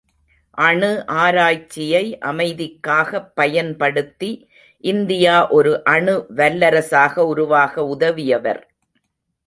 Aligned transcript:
அணு 0.51 1.05
ஆராய்ச்சியை 1.07 2.17
அமைதிக்காகப் 2.21 3.27
பயன்படுத்தி 3.35 4.49
இந்தியா 4.83 5.49
ஒரு 5.49 5.83
அணு 5.83 6.25
வல்லரசாக 6.35 7.19
உருவாக 7.19 7.95
உதவியவர். 7.99 8.61